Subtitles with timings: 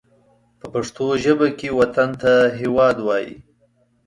[0.59, 3.33] په پښتو ژبه کې وطن ته هېواد وايي